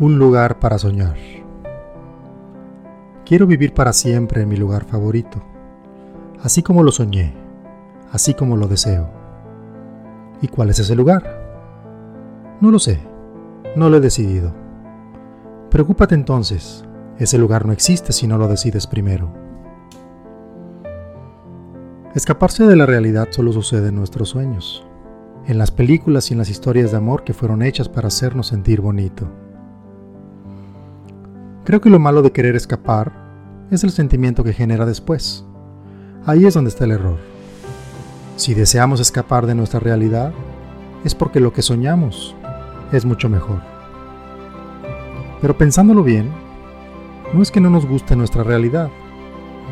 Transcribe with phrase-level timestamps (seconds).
[0.00, 1.14] Un lugar para soñar.
[3.24, 5.40] Quiero vivir para siempre en mi lugar favorito,
[6.42, 7.32] así como lo soñé,
[8.10, 9.08] así como lo deseo.
[10.42, 11.22] ¿Y cuál es ese lugar?
[12.60, 12.98] No lo sé,
[13.76, 14.52] no lo he decidido.
[15.70, 16.84] Preocúpate entonces,
[17.20, 19.32] ese lugar no existe si no lo decides primero.
[22.16, 24.84] Escaparse de la realidad solo sucede en nuestros sueños,
[25.46, 28.80] en las películas y en las historias de amor que fueron hechas para hacernos sentir
[28.80, 29.43] bonito.
[31.64, 33.10] Creo que lo malo de querer escapar
[33.70, 35.46] es el sentimiento que genera después.
[36.26, 37.16] Ahí es donde está el error.
[38.36, 40.34] Si deseamos escapar de nuestra realidad,
[41.04, 42.36] es porque lo que soñamos
[42.92, 43.62] es mucho mejor.
[45.40, 46.28] Pero pensándolo bien,
[47.32, 48.90] no es que no nos guste nuestra realidad,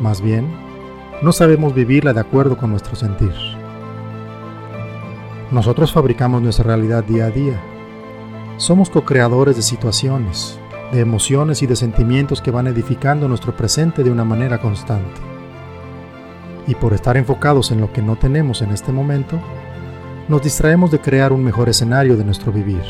[0.01, 0.47] más bien,
[1.21, 3.33] no sabemos vivirla de acuerdo con nuestro sentir.
[5.51, 7.61] Nosotros fabricamos nuestra realidad día a día.
[8.57, 10.59] Somos co-creadores de situaciones,
[10.93, 15.19] de emociones y de sentimientos que van edificando nuestro presente de una manera constante.
[16.67, 19.39] Y por estar enfocados en lo que no tenemos en este momento,
[20.29, 22.83] nos distraemos de crear un mejor escenario de nuestro vivir.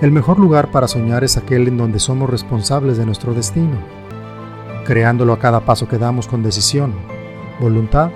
[0.00, 3.76] El mejor lugar para soñar es aquel en donde somos responsables de nuestro destino,
[4.86, 6.94] creándolo a cada paso que damos con decisión,
[7.60, 8.10] voluntad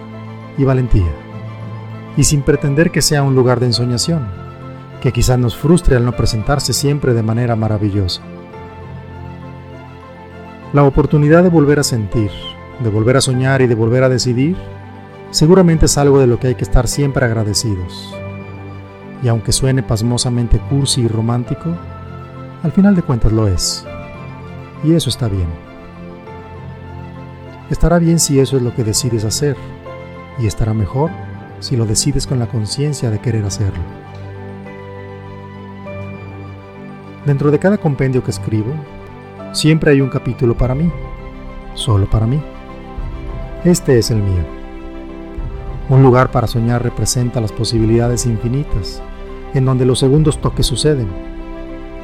[0.56, 1.12] y valentía,
[2.16, 4.43] y sin pretender que sea un lugar de ensoñación
[5.04, 8.22] que quizás nos frustre al no presentarse siempre de manera maravillosa.
[10.72, 12.30] La oportunidad de volver a sentir,
[12.82, 14.56] de volver a soñar y de volver a decidir,
[15.30, 18.14] seguramente es algo de lo que hay que estar siempre agradecidos.
[19.22, 21.76] Y aunque suene pasmosamente cursi y romántico,
[22.62, 23.84] al final de cuentas lo es.
[24.84, 25.48] Y eso está bien.
[27.68, 29.58] Estará bien si eso es lo que decides hacer,
[30.38, 31.10] y estará mejor
[31.60, 34.03] si lo decides con la conciencia de querer hacerlo.
[37.24, 38.74] Dentro de cada compendio que escribo,
[39.52, 40.90] siempre hay un capítulo para mí,
[41.72, 42.38] solo para mí.
[43.64, 44.44] Este es el mío.
[45.88, 49.02] Un lugar para soñar representa las posibilidades infinitas,
[49.54, 51.08] en donde los segundos toques suceden,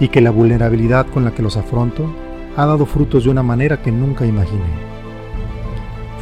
[0.01, 2.11] y que la vulnerabilidad con la que los afronto
[2.57, 4.91] ha dado frutos de una manera que nunca imaginé.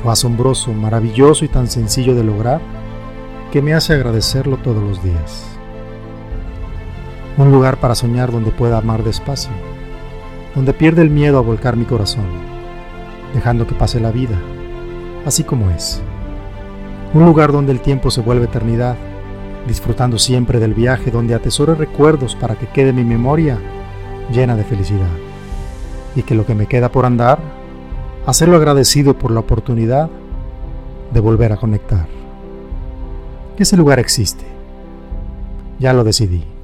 [0.03, 2.61] Fue asombroso, maravilloso y tan sencillo de lograr
[3.53, 5.58] que me hace agradecerlo todos los días
[7.39, 9.53] un lugar para soñar donde pueda amar despacio,
[10.57, 12.25] donde pierde el miedo a volcar mi corazón,
[13.33, 14.37] dejando que pase la vida,
[15.25, 16.03] así como es.
[17.15, 18.97] Un lugar donde el tiempo se vuelve eternidad,
[19.69, 23.59] disfrutando siempre del viaje, donde atesore recuerdos para que quede mi memoria
[24.33, 25.07] llena de felicidad.
[26.17, 27.39] Y que lo que me queda por andar,
[28.27, 30.11] hacerlo agradecido por la oportunidad
[31.13, 32.09] de volver a conectar.
[33.57, 34.45] Ese lugar existe.
[35.79, 36.58] Ya lo decidí.